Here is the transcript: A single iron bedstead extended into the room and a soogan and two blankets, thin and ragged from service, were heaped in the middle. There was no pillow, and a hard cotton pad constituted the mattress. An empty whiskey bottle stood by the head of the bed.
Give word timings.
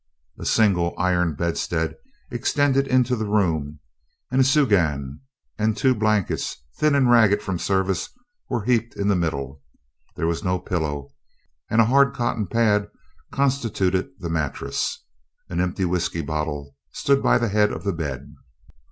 A 0.39 0.47
single 0.47 0.95
iron 0.97 1.35
bedstead 1.35 1.93
extended 2.31 2.87
into 2.87 3.15
the 3.15 3.27
room 3.27 3.77
and 4.31 4.41
a 4.41 4.43
soogan 4.43 5.21
and 5.59 5.77
two 5.77 5.93
blankets, 5.93 6.57
thin 6.77 6.95
and 6.95 7.07
ragged 7.07 7.43
from 7.43 7.59
service, 7.59 8.09
were 8.49 8.63
heaped 8.63 8.95
in 8.97 9.09
the 9.09 9.15
middle. 9.15 9.61
There 10.15 10.25
was 10.25 10.43
no 10.43 10.57
pillow, 10.57 11.09
and 11.69 11.81
a 11.81 11.85
hard 11.85 12.15
cotton 12.15 12.47
pad 12.47 12.87
constituted 13.31 14.09
the 14.17 14.29
mattress. 14.31 15.05
An 15.49 15.61
empty 15.61 15.85
whiskey 15.85 16.21
bottle 16.23 16.75
stood 16.91 17.21
by 17.21 17.37
the 17.37 17.49
head 17.49 17.71
of 17.71 17.83
the 17.83 17.93
bed. 17.93 18.33